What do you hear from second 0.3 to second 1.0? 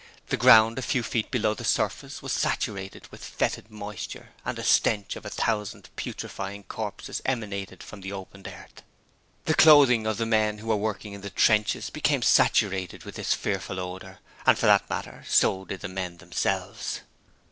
ground a